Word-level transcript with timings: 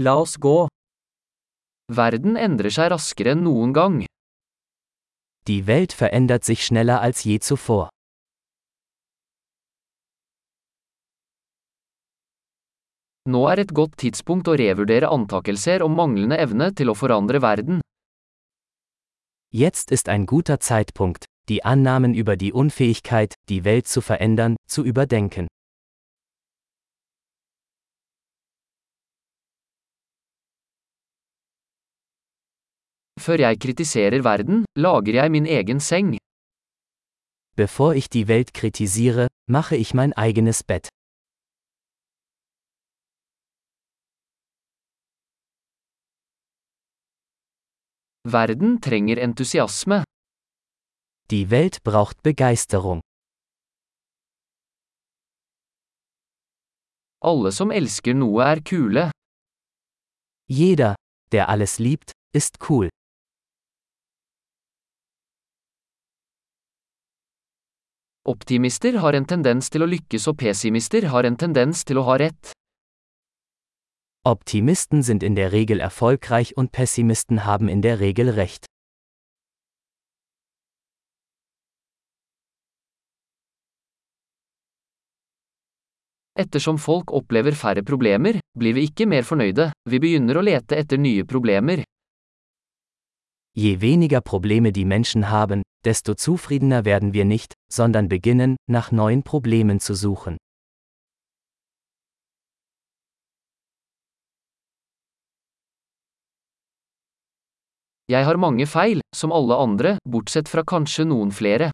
La 0.00 0.14
oss 0.14 0.36
gå. 0.38 0.68
Verden 1.90 2.36
endrer 2.38 2.70
seg 2.70 2.92
raskere 2.92 3.32
enn 3.34 3.40
noen 3.42 3.72
gang. 3.74 3.96
Die 5.50 5.66
Welt 5.66 5.92
verändert 5.92 6.44
sich 6.44 6.62
schneller 6.62 7.00
als 7.00 7.24
je 7.26 7.40
zuvor. 7.40 7.88
Nå 13.26 13.42
er 13.50 13.64
et 13.64 13.74
godt 13.74 13.98
tidspunkt 14.04 14.46
å 14.46 14.54
revurdere 14.62 15.10
antakelser 15.10 15.82
om 15.82 15.98
manglende 15.98 16.38
evne 16.46 16.70
til 16.78 16.94
å 16.94 16.96
forandre 17.02 17.42
verden. 17.42 17.82
Jetzt 19.50 19.90
ist 19.90 20.08
ein 20.08 20.26
guter 20.26 20.60
Zeitpunkt, 20.60 21.26
die 21.48 21.64
Annahmen 21.64 22.14
über 22.14 22.36
die 22.36 22.52
Unfähigkeit, 22.52 23.34
die 23.48 23.64
Welt 23.64 23.88
zu 23.88 24.00
verändern, 24.00 24.54
zu 24.70 24.84
überdenken. 24.84 25.47
Før 33.18 33.38
jeg 33.40 33.58
kritiserer 33.60 34.22
verden, 34.22 34.64
lager 34.76 35.14
jeg 35.20 35.30
min 35.30 35.46
egen 35.46 35.80
seng. 35.80 36.16
Bevor 37.56 37.92
ich 37.92 38.08
die 38.08 38.28
Welt 38.28 38.54
kritisiere, 38.54 39.26
mache 39.50 39.76
ich 39.76 39.92
mein 39.94 40.12
eigenes 40.12 40.62
Bett. 40.62 40.88
Verden 48.24 48.80
trenger 48.80 49.18
entusiasme. 49.18 50.04
Die 51.30 51.50
Welt 51.50 51.82
braucht 51.82 52.22
Begeisterung. 52.22 53.00
Alle 57.20 57.50
som 57.52 57.70
elsker 57.70 58.14
noe 58.14 58.44
er 58.44 58.60
kule. 58.62 59.10
Jeder, 60.46 60.94
der 61.32 61.48
alles 61.48 61.78
liebt, 61.78 62.12
ist 62.32 62.58
cool. 62.68 62.88
Optimister 68.28 68.98
har 69.00 69.16
en 69.16 69.24
tendens 69.24 69.70
til 69.72 69.80
å 69.80 69.86
lykkes 69.88 70.26
og 70.28 70.34
pessimister 70.36 71.06
har 71.08 71.24
en 71.24 71.36
tendens 71.40 71.80
til 71.88 71.96
å 71.96 72.02
ha 72.10 72.18
rett. 72.20 72.50
Optimisten 74.28 75.00
sind 75.02 75.22
in 75.24 75.36
der 75.38 75.48
Regel 75.54 75.80
erfolgreich 75.80 76.52
und 76.58 76.68
Pessimisten 76.70 77.46
haben 77.46 77.70
in 77.72 77.80
der 77.80 78.00
Regel 78.00 78.28
recht. 78.28 78.66
Ettersom 86.36 86.76
folk 86.76 87.14
opplever 87.16 87.56
færre 87.56 87.82
problemer, 87.82 88.42
blir 88.52 88.76
vi 88.76 88.84
ikke 88.90 89.08
mer 89.08 89.24
fornøyde, 89.24 89.70
vi 89.88 90.02
begynner 90.04 90.36
å 90.36 90.44
lete 90.44 90.76
etter 90.76 91.00
nye 91.00 91.24
problemer. 91.24 91.80
Je 93.56 93.72
weniger 93.80 94.20
Probleme 94.20 94.70
die 94.70 94.84
Menschen 94.84 95.30
haben, 95.32 95.64
desto 95.84 96.14
zufriedener 96.14 96.84
werden 96.84 97.12
wir 97.12 97.24
nicht, 97.24 97.54
sondern 97.72 98.08
beginnen, 98.08 98.56
nach 98.68 98.92
neuen 98.92 99.22
Problemen 99.22 99.80
zu 99.80 99.94
suchen. 99.94 100.36
Jeg 108.10 108.24
har 108.24 108.38
mange 108.38 108.66
feil, 108.66 109.00
som 109.14 109.32
alle 109.32 109.56
andre, 109.56 109.98
bortsett 110.08 110.48
fra 110.48 110.62
kanskje 110.64 111.04
noen 111.04 111.30
flere. 111.30 111.70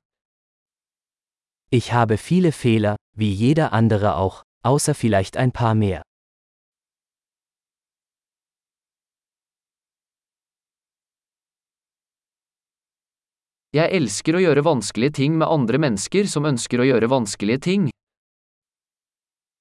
Ich 1.70 1.92
habe 1.92 2.18
viele 2.18 2.50
Fehler, 2.50 2.96
wie 3.16 3.32
jeder 3.32 3.72
andere 3.72 4.16
auch, 4.16 4.42
außer 4.64 4.94
vielleicht 4.94 5.36
ein 5.36 5.52
paar 5.52 5.74
mehr. 5.74 6.02
Jeg 13.74 13.90
elsker 13.90 14.36
å 14.38 14.40
gjøre 14.42 14.62
vanskelige 14.62 15.16
ting 15.18 15.32
med 15.34 15.50
andre 15.50 15.80
mennesker 15.82 16.28
som 16.30 16.44
ønsker 16.46 16.78
å 16.78 16.84
gjøre 16.86 17.08
vanskelige 17.10 17.62
ting. 17.66 17.88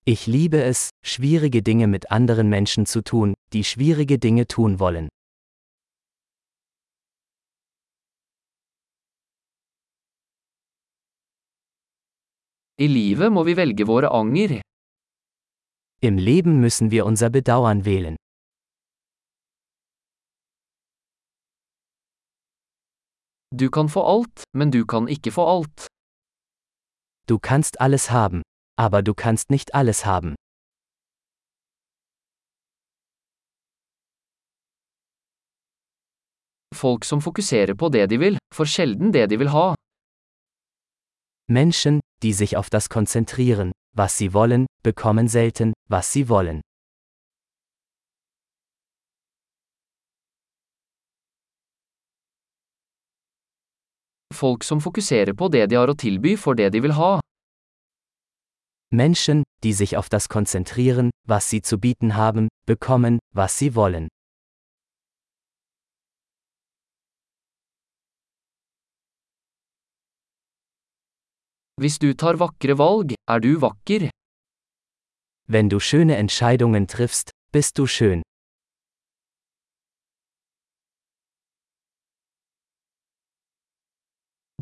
Ich 0.05 0.27
liebe 0.27 0.59
es, 0.61 0.91
schwierige 1.01 1.63
Dinge 1.65 1.87
mit 1.87 2.05
anderen 2.11 2.49
Menschen 2.49 2.85
zu 2.85 3.01
tun, 3.01 3.33
die 3.53 3.63
schwierige 3.63 4.19
Dinge 4.19 4.45
tun 4.45 4.77
wollen. 4.77 5.09
I 12.77 12.85
livet 12.85 13.33
må 13.33 13.41
vi 13.49 13.57
velge 13.57 13.87
våre 13.89 14.13
anger. 14.13 14.59
Im 16.05 16.17
Leben 16.21 16.61
müssen 16.61 16.91
wir 16.91 17.07
unser 17.07 17.31
Bedauern 17.31 17.85
wählen. 17.85 18.17
Du 23.59 23.69
kan 23.69 23.89
få 23.89 24.01
alt, 24.15 24.43
men 24.57 24.71
du 24.71 24.85
kan 24.85 25.07
ikke 25.07 25.31
få 25.31 25.43
alt. 25.57 25.87
Du 27.29 27.37
kannst 27.39 27.77
alles 27.79 28.09
haben, 28.09 28.41
aber 28.77 29.01
du 29.01 29.13
kannst 29.13 29.49
nicht 29.49 29.75
alles 29.75 30.05
haben. 30.05 30.35
Folk 36.75 37.05
som 37.05 37.21
fokuserer 37.21 37.75
på 37.75 37.89
det 37.89 38.09
de 38.09 38.17
vil, 38.19 38.37
får 38.55 38.65
sjelden 38.65 39.13
det 39.13 39.29
de 39.29 39.37
vil 39.37 39.49
ha. 39.49 39.75
Menschen, 41.47 41.99
die 42.23 42.33
sich 42.33 42.57
auf 42.57 42.69
das 42.69 42.89
konzentrieren, 42.89 43.71
was 43.95 44.17
sie 44.17 44.33
wollen, 44.33 44.65
bekommen 44.83 45.27
selten, 45.27 45.73
was 45.89 46.11
sie 46.13 46.27
wollen. 46.29 46.61
Folk 54.43 54.65
som 54.67 54.81
fokuserer 54.81 55.31
på 55.39 55.47
det 55.47 55.69
de 55.71 55.77
har 55.79 55.87
å 55.87 55.93
tilby, 55.95 56.33
får 56.35 56.57
det 56.59 56.65
de 56.75 56.79
vil 56.83 56.93
ha. 56.97 57.11
Menschen, 58.91 59.43
die 59.63 59.71
sich 59.71 59.95
auf 59.95 60.09
das 60.09 60.27
konzentrieren, 60.27 61.11
was 61.25 61.47
sie 61.49 61.61
zu 61.61 61.77
bieten 61.79 62.17
haben, 62.17 62.49
bekommen, 62.67 63.19
was 63.31 63.57
sie 63.57 63.73
wollen. 63.75 64.09
Hvis 71.79 71.97
du 72.03 72.11
tar 72.13 72.35
vakre 72.43 72.75
valg, 72.77 73.15
er 73.25 73.39
du 73.39 73.55
vakker. 73.63 74.09
Wenn 75.47 75.69
du 75.69 75.79
schöne 75.79 76.17
Entscheidungen 76.17 76.87
triffst, 76.87 77.31
bist 77.53 77.77
du 77.77 77.87
schön. 77.87 78.23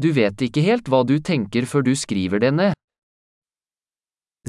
Du 0.02 0.10
vet 0.18 0.42
ikke 0.42 0.64
helt 0.66 0.88
hva 0.90 1.04
du 1.06 1.20
tenker 1.22 1.68
før 1.70 1.84
du 1.86 1.92
skriver 1.94 2.42
det 2.42 2.50
ned. 2.58 2.74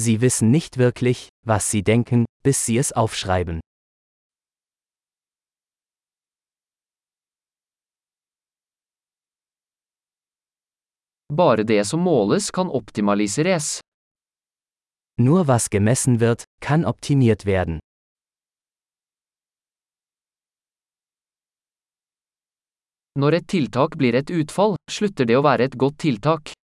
Sie 0.00 0.20
wissen 0.22 0.50
nicht 0.50 0.78
wirklich, 0.78 1.28
was 1.44 1.68
sie 1.70 1.82
denken, 1.82 2.24
bis 2.42 2.64
sie 2.64 2.78
es 2.78 2.92
aufschreiben. 2.92 3.60
Bare 11.28 11.64
det 11.64 11.84
som 11.86 12.00
måles 12.00 12.50
kan 12.50 12.69
optimaliseres. 12.69 13.80
Nur 15.20 15.48
was 15.48 15.69
gemessen 15.69 16.20
wird, 16.20 16.44
kann 16.60 16.84
optimiert 16.84 17.44
werden. 17.44 17.80
Når 23.14 23.34
et 23.36 23.46
tiltak 23.46 23.98
blir 24.00 24.16
et 24.16 24.30
utfall, 24.32 24.78
slutter 24.88 25.26
det 25.28 25.36
å 25.36 25.42
være 25.44 25.66
et 25.68 25.74
godt 25.76 25.98
tiltak. 26.00 26.54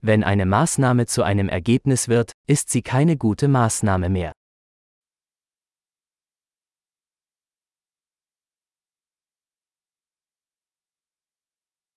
Wenn 0.00 0.24
eine 0.24 0.46
Maßnahme 0.46 1.04
zu 1.06 1.22
einem 1.22 1.48
Ergebnis 1.50 2.08
wird, 2.08 2.32
ist 2.48 2.70
sie 2.70 2.82
keine 2.82 3.16
gute 3.18 3.48
Maßnahme 3.48 4.08
mehr. 4.08 4.32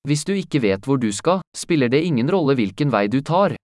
Hvis 0.04 0.26
du 0.26 0.34
ikke 0.34 0.62
vet 0.62 0.86
hvor 0.86 0.98
du 0.98 1.12
skal, 1.14 1.42
spiller 1.56 1.88
det 1.88 2.04
ingen 2.04 2.30
rolle 2.30 2.56
hvilken 2.56 2.92
vei 2.92 3.08
du 3.08 3.22
tar. 3.22 3.56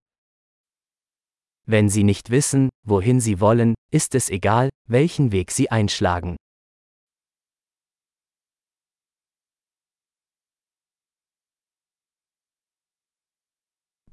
Wenn 1.66 1.90
sie 1.90 2.04
nicht 2.04 2.30
wissen, 2.30 2.69
wohin 2.88 3.19
sie 3.19 3.42
wollen, 3.42 3.75
ist 3.92 4.16
es 4.16 4.30
egal, 4.30 4.69
welchen 4.88 5.34
Weg 5.34 5.52
sie 5.52 5.69
einschlagen. 5.69 6.38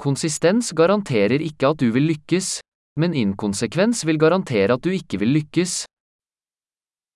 Konsistens 0.05 0.75
garanterer 0.77 1.41
ikke 1.41 1.71
at 1.73 1.81
du 1.81 1.87
vil 1.95 2.05
lykkes, 2.11 2.59
men 3.01 3.15
inkonsekvens 3.17 4.03
vil 4.05 4.19
garantere 4.21 4.77
at 4.77 4.85
du 4.85 4.91
ikke 4.93 5.17
vil 5.23 5.33
lykkes. 5.39 5.87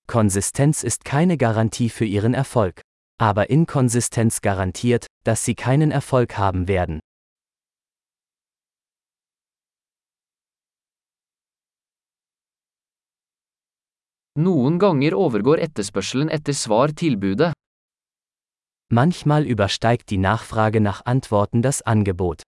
Konsistenz 0.08 0.82
ist 0.82 1.04
keine 1.04 1.36
Garantie 1.36 1.90
für 1.90 2.06
ihren 2.06 2.32
Erfolg. 2.32 2.80
Aber 3.20 3.50
Inkonsistenz 3.50 4.40
garantiert, 4.40 5.06
dass 5.26 5.44
sie 5.44 5.54
keinen 5.54 5.90
Erfolg 5.90 6.38
haben 6.38 6.66
werden. 6.66 7.00
Noen 14.38 14.78
ganger 14.78 15.12
overgår 15.12 15.58
etterspørselen 15.58 16.28
etter 16.30 16.54
svar 16.54 16.94
tilbudet. 16.94 17.52
Manchmal 18.90 19.44
übersteigt 19.44 20.08
die 20.08 20.16
Nachfrage 20.16 20.80
nach 20.80 21.04
Antworten 21.04 21.60
das 21.60 21.82
Angebot. 21.82 22.44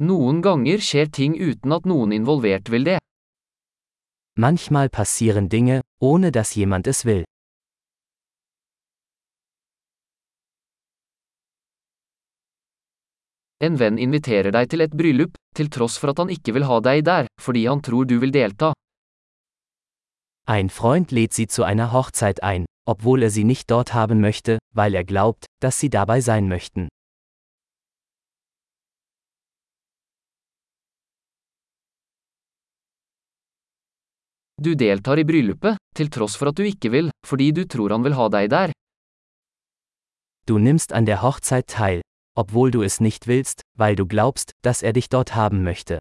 Noen 0.00 0.40
ganger 0.40 0.80
skjer 0.80 1.10
ting 1.12 1.34
uten 1.36 1.74
at 1.76 1.84
noen 1.84 2.12
involvert 2.16 2.70
vil 2.72 2.86
det. 2.88 2.98
Manchmal 4.40 4.88
passieren 4.88 5.48
Dinge, 5.52 5.82
ohne 6.00 6.30
dass 6.32 6.54
jemand 6.56 6.86
es 6.86 7.04
will. 7.04 7.24
En 13.60 13.76
venn 13.76 13.98
inviterer 14.00 14.54
deg 14.56 14.70
til 14.72 14.80
et 14.80 14.94
bryllup, 14.96 15.34
til 15.52 15.68
tross 15.68 15.98
for 16.00 16.14
at 16.14 16.22
han 16.22 16.32
ikke 16.32 16.54
vil 16.56 16.64
ha 16.64 16.78
deg 16.80 17.04
der, 17.04 17.28
fordi 17.36 17.66
han 17.68 17.82
tror 17.84 18.08
du 18.08 18.16
vil 18.22 18.32
delta. 18.32 18.72
Ein 20.48 20.70
Freund 20.70 21.12
lädt 21.12 21.34
sie 21.34 21.46
zu 21.46 21.62
einer 21.62 21.92
Hochzeit 21.92 22.42
ein, 22.42 22.64
obwohl 22.88 23.22
er 23.22 23.30
sie 23.30 23.44
nicht 23.44 23.70
dort 23.70 23.92
haben 23.92 24.22
möchte, 24.22 24.58
weil 24.74 24.94
er 24.94 25.04
glaubt, 25.04 25.44
dass 25.60 25.78
sie 25.78 25.90
dabei 25.90 26.22
sein 26.22 26.48
möchten. 26.48 26.88
Du 34.60 34.74
deltar 34.74 35.16
i 35.16 35.24
bryllupet, 35.24 35.78
til 35.96 36.10
tross 36.12 36.34
for 36.36 36.50
at 36.50 36.58
du 36.58 36.66
ikke 36.68 36.90
vil, 36.92 37.06
fordi 37.24 37.48
du 37.56 37.62
tror 37.64 37.94
han 37.94 38.04
vil 38.04 38.16
ha 38.18 38.26
deg 38.28 38.50
der. 38.52 38.72
Du 40.44 40.58
nimmst 40.58 40.92
an 40.92 41.06
der 41.06 41.22
Hochzeit 41.22 41.66
teil, 41.66 42.02
obwohl 42.36 42.70
du 42.70 42.82
es 42.82 43.00
nicht 43.00 43.26
willst, 43.26 43.62
weil 43.78 43.96
du 43.96 44.04
glaubst, 44.04 44.52
dass 44.62 44.82
er 44.82 44.92
dich 44.92 45.08
dort 45.08 45.34
haben 45.34 45.64
möchte. 45.64 45.98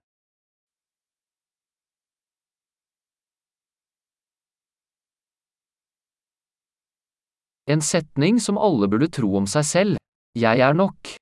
En 7.66 7.82
setning 7.82 8.40
som 8.40 8.58
alle 8.58 8.88
burde 8.90 9.08
tro 9.08 9.38
om 9.38 9.48
seg 9.48 9.64
selv. 9.64 9.98
Jeg 10.36 10.60
er 10.60 10.74
nok. 10.74 11.16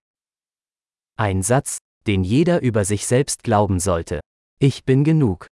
Ein 1.19 1.43
Satz, 1.43 1.77
den 2.07 2.23
jeder 2.23 2.61
über 2.61 2.85
sich 2.85 3.05
selbst 3.05 3.43
glauben 3.43 3.79
sollte. 3.79 4.21
Ich 4.59 4.85
bin 4.85 5.03
genug. 5.03 5.47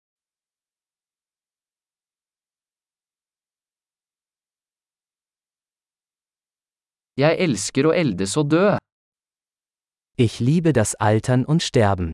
Jeg 7.15 7.37
elsker 7.39 7.87
å 7.87 7.93
eldes 7.95 8.33
og 8.35 8.49
dø. 8.51 8.65
Ich 10.19 10.41
liebe 10.43 10.73
das 10.73 10.95
Altern 10.99 11.45
und 11.45 11.63
Sterben. 11.63 12.11